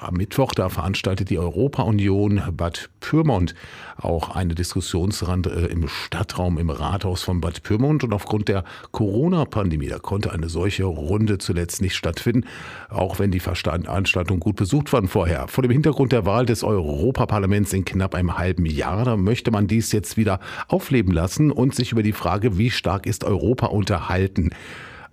Am 0.00 0.14
Mittwoch, 0.14 0.54
da 0.54 0.68
veranstaltet 0.68 1.28
die 1.28 1.40
Europa-Union 1.40 2.40
Bad 2.52 2.88
Pyrmont 3.00 3.56
auch 3.96 4.36
eine 4.36 4.54
Diskussionsrunde 4.54 5.50
äh, 5.50 5.72
im 5.72 5.88
Stadtraum 5.88 6.56
im 6.58 6.70
Rathaus 6.70 7.22
von 7.24 7.40
Bad 7.40 7.64
Pyrmont. 7.64 8.04
Und 8.04 8.12
aufgrund 8.12 8.46
der 8.46 8.62
Corona-Pandemie, 8.92 9.88
da 9.88 9.98
konnte 9.98 10.30
eine 10.30 10.48
solche 10.48 10.84
Runde 10.84 11.38
zuletzt 11.38 11.82
nicht 11.82 11.96
stattfinden, 11.96 12.46
auch 12.88 13.18
wenn 13.18 13.32
die 13.32 13.40
Veranstaltungen 13.40 14.38
gut 14.38 14.54
besucht 14.54 14.92
waren 14.92 15.08
vorher. 15.08 15.48
Vor 15.48 15.62
dem 15.62 15.72
Hintergrund 15.72 16.12
der 16.12 16.24
Wahl 16.24 16.46
des 16.46 16.62
Europaparlaments 16.62 17.72
in 17.72 17.84
knapp 17.84 18.14
einem 18.14 18.38
halben 18.38 18.66
Jahr, 18.66 19.04
da 19.04 19.16
möchte 19.16 19.50
man 19.50 19.66
dies 19.66 19.90
jetzt 19.90 20.16
wieder 20.16 20.38
aufleben 20.68 21.12
lassen 21.12 21.50
und 21.50 21.74
sich 21.74 21.90
über 21.90 22.04
die 22.04 22.12
Frage, 22.12 22.56
wie 22.56 22.70
stark 22.70 23.04
ist 23.04 23.24
Europa 23.24 23.66
unterhalten. 23.66 24.50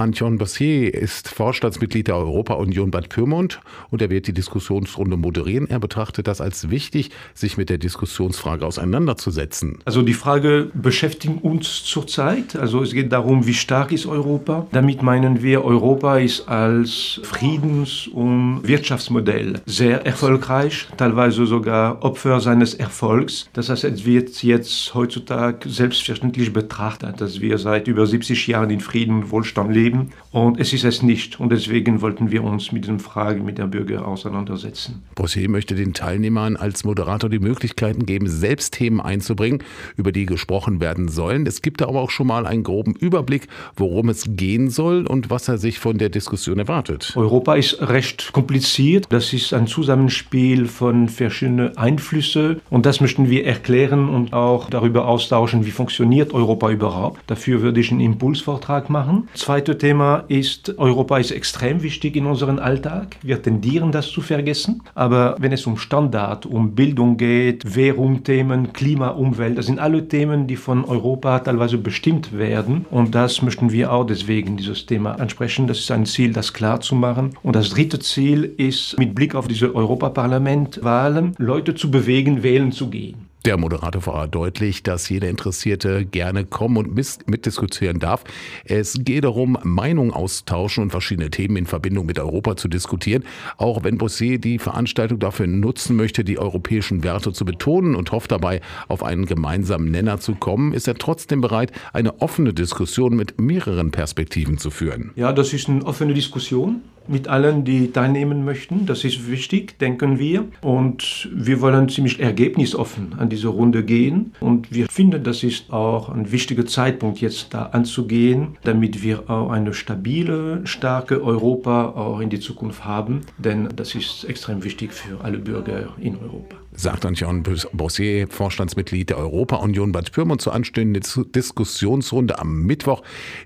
Anton 0.00 0.38
Bossier 0.38 0.94
ist 0.94 1.28
Vorstandsmitglied 1.28 2.08
der 2.08 2.16
Europa-Union 2.16 2.90
Bad 2.90 3.10
Pyrmont 3.10 3.60
und 3.90 4.00
er 4.00 4.08
wird 4.08 4.26
die 4.26 4.32
Diskussionsrunde 4.32 5.18
moderieren. 5.18 5.68
Er 5.68 5.78
betrachtet 5.78 6.26
das 6.26 6.40
als 6.40 6.70
wichtig, 6.70 7.10
sich 7.34 7.58
mit 7.58 7.68
der 7.68 7.76
Diskussionsfrage 7.76 8.64
auseinanderzusetzen. 8.64 9.78
Also 9.84 10.00
die 10.00 10.14
Frage 10.14 10.70
beschäftigt 10.72 11.44
uns 11.44 11.84
zurzeit. 11.84 12.56
Also 12.56 12.82
es 12.82 12.94
geht 12.94 13.12
darum, 13.12 13.46
wie 13.46 13.52
stark 13.52 13.92
ist 13.92 14.06
Europa. 14.06 14.66
Damit 14.72 15.02
meinen 15.02 15.42
wir, 15.42 15.66
Europa 15.66 16.16
ist 16.16 16.48
als 16.48 17.20
Friedens- 17.22 18.06
und 18.06 18.60
Wirtschaftsmodell 18.62 19.60
sehr 19.66 20.06
erfolgreich, 20.06 20.88
teilweise 20.96 21.44
sogar 21.44 22.02
Opfer 22.02 22.40
seines 22.40 22.72
Erfolgs. 22.72 23.50
Das 23.52 23.68
heißt, 23.68 23.84
es 23.84 24.06
wird 24.06 24.42
jetzt 24.42 24.94
heutzutage 24.94 25.68
selbstverständlich 25.68 26.54
betrachtet, 26.54 27.20
dass 27.20 27.42
wir 27.42 27.58
seit 27.58 27.86
über 27.86 28.06
70 28.06 28.46
Jahren 28.46 28.70
in 28.70 28.80
Frieden 28.80 29.16
und 29.16 29.30
Wohlstand 29.30 29.74
leben 29.74 29.89
leben. 29.90 30.10
Und 30.32 30.60
es 30.60 30.72
ist 30.72 30.84
es 30.84 31.02
nicht. 31.02 31.40
Und 31.40 31.50
deswegen 31.50 32.00
wollten 32.02 32.30
wir 32.30 32.44
uns 32.44 32.72
mit 32.72 32.84
diesen 32.84 33.00
Fragen 33.00 33.44
mit 33.44 33.58
der 33.58 33.66
Bürger 33.66 34.06
auseinandersetzen. 34.06 35.02
Bossier 35.14 35.48
möchte 35.48 35.74
den 35.74 35.92
Teilnehmern 35.92 36.56
als 36.56 36.84
Moderator 36.84 37.28
die 37.28 37.38
Möglichkeiten 37.38 38.06
geben, 38.06 38.28
selbst 38.28 38.74
Themen 38.74 39.00
einzubringen, 39.00 39.62
über 39.96 40.12
die 40.12 40.26
gesprochen 40.26 40.80
werden 40.80 41.08
sollen. 41.08 41.46
Es 41.46 41.62
gibt 41.62 41.82
aber 41.82 42.00
auch 42.00 42.10
schon 42.10 42.28
mal 42.28 42.46
einen 42.46 42.62
groben 42.62 42.94
Überblick, 42.94 43.48
worum 43.76 44.08
es 44.08 44.24
gehen 44.28 44.70
soll 44.70 45.06
und 45.06 45.30
was 45.30 45.48
er 45.48 45.58
sich 45.58 45.78
von 45.78 45.98
der 45.98 46.08
Diskussion 46.08 46.58
erwartet. 46.58 47.12
Europa 47.16 47.54
ist 47.54 47.80
recht 47.80 48.32
kompliziert. 48.32 49.06
Das 49.10 49.32
ist 49.32 49.52
ein 49.52 49.66
Zusammenspiel 49.66 50.66
von 50.66 51.08
verschiedenen 51.08 51.76
Einflüssen. 51.76 52.60
Und 52.70 52.86
das 52.86 53.00
möchten 53.00 53.28
wir 53.30 53.44
erklären 53.46 54.08
und 54.08 54.32
auch 54.32 54.70
darüber 54.70 55.06
austauschen, 55.06 55.66
wie 55.66 55.70
funktioniert 55.70 56.32
Europa 56.32 56.70
überhaupt. 56.70 57.20
Dafür 57.26 57.62
würde 57.62 57.80
ich 57.80 57.90
einen 57.90 58.00
Impulsvortrag 58.00 58.90
machen. 58.90 59.28
Zweite 59.34 59.69
zweite 59.70 59.78
Thema 59.78 60.24
ist, 60.26 60.78
Europa 60.78 61.18
ist 61.18 61.30
extrem 61.30 61.82
wichtig 61.82 62.16
in 62.16 62.26
unserem 62.26 62.58
Alltag. 62.58 63.16
Wir 63.22 63.40
tendieren 63.40 63.92
das 63.92 64.10
zu 64.10 64.20
vergessen. 64.20 64.82
Aber 64.96 65.36
wenn 65.38 65.52
es 65.52 65.64
um 65.64 65.76
Standard, 65.76 66.44
um 66.44 66.74
Bildung 66.74 67.16
geht, 67.16 67.76
Währungsthemen, 67.76 68.72
Klima, 68.72 69.10
Umwelt, 69.10 69.58
das 69.58 69.66
sind 69.66 69.78
alle 69.78 70.08
Themen, 70.08 70.48
die 70.48 70.56
von 70.56 70.84
Europa 70.84 71.38
teilweise 71.40 71.78
bestimmt 71.78 72.36
werden. 72.36 72.84
Und 72.90 73.14
das 73.14 73.42
möchten 73.42 73.70
wir 73.70 73.92
auch 73.92 74.04
deswegen 74.04 74.56
dieses 74.56 74.86
Thema 74.86 75.20
ansprechen. 75.20 75.68
Das 75.68 75.78
ist 75.78 75.90
ein 75.92 76.06
Ziel, 76.06 76.32
das 76.32 76.52
klar 76.52 76.80
zu 76.80 76.96
machen. 76.96 77.30
Und 77.44 77.54
das 77.54 77.70
dritte 77.70 78.00
Ziel 78.00 78.42
ist, 78.42 78.98
mit 78.98 79.14
Blick 79.14 79.36
auf 79.36 79.46
diese 79.46 79.72
Europaparlament-Wahlen, 79.72 81.34
Leute 81.38 81.76
zu 81.76 81.92
bewegen, 81.92 82.42
wählen 82.42 82.72
zu 82.72 82.90
gehen. 82.90 83.29
Der 83.46 83.56
Moderator 83.56 84.02
verdeutlicht, 84.02 84.86
dass 84.86 85.08
jeder 85.08 85.30
Interessierte 85.30 86.04
gerne 86.04 86.44
kommen 86.44 86.76
und 86.76 86.94
mitdiskutieren 86.94 87.98
darf. 87.98 88.22
Es 88.64 88.98
geht 89.00 89.24
darum, 89.24 89.56
Meinungen 89.62 90.10
austauschen 90.10 90.82
und 90.82 90.90
verschiedene 90.90 91.30
Themen 91.30 91.56
in 91.56 91.64
Verbindung 91.64 92.04
mit 92.04 92.18
Europa 92.18 92.56
zu 92.56 92.68
diskutieren. 92.68 93.24
Auch 93.56 93.82
wenn 93.82 93.96
Bossier 93.96 94.38
die 94.38 94.58
Veranstaltung 94.58 95.18
dafür 95.20 95.46
nutzen 95.46 95.96
möchte, 95.96 96.22
die 96.22 96.38
europäischen 96.38 97.02
Werte 97.02 97.32
zu 97.32 97.46
betonen 97.46 97.94
und 97.94 98.12
hofft 98.12 98.30
dabei, 98.30 98.60
auf 98.88 99.02
einen 99.02 99.24
gemeinsamen 99.24 99.90
Nenner 99.90 100.20
zu 100.20 100.34
kommen, 100.34 100.74
ist 100.74 100.86
er 100.86 100.96
trotzdem 100.96 101.40
bereit, 101.40 101.72
eine 101.94 102.20
offene 102.20 102.52
Diskussion 102.52 103.16
mit 103.16 103.40
mehreren 103.40 103.90
Perspektiven 103.90 104.58
zu 104.58 104.70
führen. 104.70 105.12
Ja, 105.16 105.32
das 105.32 105.54
ist 105.54 105.66
eine 105.70 105.84
offene 105.86 106.12
Diskussion 106.12 106.82
mit 107.10 107.28
allen, 107.28 107.64
die 107.64 107.92
teilnehmen 107.92 108.44
möchten. 108.44 108.86
Das 108.86 109.04
ist 109.04 109.30
wichtig, 109.30 109.78
denken 109.78 110.18
wir. 110.18 110.44
Und 110.62 111.28
wir 111.32 111.60
wollen 111.60 111.88
ziemlich 111.88 112.20
ergebnisoffen 112.20 113.14
an 113.18 113.28
diese 113.28 113.48
Runde 113.48 113.84
gehen. 113.84 114.32
Und 114.40 114.72
wir 114.72 114.86
finden, 114.88 115.22
das 115.24 115.42
ist 115.42 115.72
auch 115.72 116.08
ein 116.08 116.30
wichtiger 116.32 116.66
Zeitpunkt, 116.66 117.20
jetzt 117.20 117.52
da 117.52 117.66
anzugehen, 117.66 118.56
damit 118.64 119.02
wir 119.02 119.28
auch 119.28 119.50
eine 119.50 119.74
stabile, 119.74 120.60
starke 120.64 121.22
Europa 121.22 121.90
auch 121.90 122.20
in 122.20 122.30
die 122.30 122.40
Zukunft 122.40 122.84
haben. 122.84 123.20
Denn 123.38 123.68
das 123.74 123.94
ist 123.94 124.24
extrem 124.24 124.62
wichtig 124.64 124.92
für 124.92 125.22
alle 125.22 125.38
Bürger 125.38 125.94
in 126.00 126.16
Europa 126.16 126.56
sagt 126.72 127.04
Antjon 127.04 127.42
Bossier, 127.72 128.28
Vorstandsmitglied 128.28 129.10
der 129.10 129.18
Europa-Union 129.18 129.92
Bad 129.92 130.12
Pyrmont 130.12 130.40
zur 130.40 130.54
anstehenden 130.54 131.02
Diskussionsrunde 131.34 132.38
am 132.38 132.62
Mittwoch, 132.62 133.02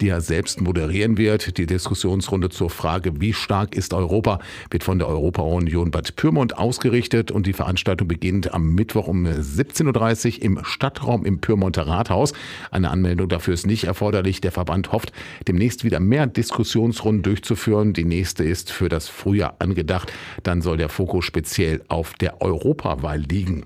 die 0.00 0.08
er 0.08 0.20
selbst 0.20 0.60
moderieren 0.60 1.18
wird. 1.18 1.58
Die 1.58 1.66
Diskussionsrunde 1.66 2.48
zur 2.48 2.70
Frage, 2.70 3.20
wie 3.20 3.32
stark 3.48 3.74
ist 3.74 3.94
Europa, 3.94 4.40
wird 4.70 4.84
von 4.84 4.98
der 4.98 5.08
Europa-Union 5.08 5.90
Bad 5.90 6.16
Pyrmont 6.16 6.58
ausgerichtet 6.58 7.30
und 7.30 7.46
die 7.46 7.54
Veranstaltung 7.54 8.06
beginnt 8.06 8.52
am 8.52 8.74
Mittwoch 8.74 9.08
um 9.08 9.24
17.30 9.24 10.36
Uhr 10.36 10.42
im 10.42 10.64
Stadtraum 10.64 11.24
im 11.24 11.40
Pyrmonter 11.40 11.86
Rathaus. 11.86 12.34
Eine 12.70 12.90
Anmeldung 12.90 13.30
dafür 13.30 13.54
ist 13.54 13.66
nicht 13.66 13.84
erforderlich. 13.84 14.42
Der 14.42 14.52
Verband 14.52 14.92
hofft, 14.92 15.12
demnächst 15.46 15.82
wieder 15.82 15.98
mehr 15.98 16.26
Diskussionsrunden 16.26 17.22
durchzuführen. 17.22 17.94
Die 17.94 18.04
nächste 18.04 18.44
ist 18.44 18.70
für 18.70 18.90
das 18.90 19.08
Frühjahr 19.08 19.56
angedacht. 19.60 20.12
Dann 20.42 20.60
soll 20.60 20.76
der 20.76 20.90
Fokus 20.90 21.24
speziell 21.24 21.80
auf 21.88 22.12
der 22.20 22.42
Europawahl 22.42 23.20
liegen. 23.20 23.64